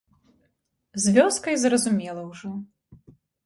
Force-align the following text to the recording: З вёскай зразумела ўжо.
З 1.03 1.13
вёскай 1.19 1.55
зразумела 1.67 2.21
ўжо. 2.33 2.57